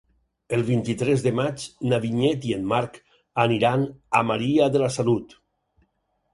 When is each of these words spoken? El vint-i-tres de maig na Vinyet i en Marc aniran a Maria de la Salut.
El 0.55 0.61
vint-i-tres 0.69 1.25
de 1.25 1.33
maig 1.39 1.65
na 1.91 1.99
Vinyet 2.07 2.49
i 2.53 2.55
en 2.57 2.65
Marc 2.73 2.99
aniran 3.47 3.87
a 4.21 4.25
Maria 4.33 4.73
de 4.77 4.85
la 4.87 4.93
Salut. 5.01 5.41